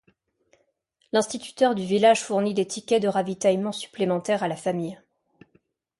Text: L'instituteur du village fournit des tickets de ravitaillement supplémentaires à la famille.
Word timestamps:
L'instituteur 1.13 1.75
du 1.75 1.83
village 1.85 2.23
fournit 2.23 2.55
des 2.55 2.65
tickets 2.65 3.03
de 3.03 3.07
ravitaillement 3.07 3.71
supplémentaires 3.71 4.41
à 4.41 4.47
la 4.47 4.55
famille. 4.57 4.99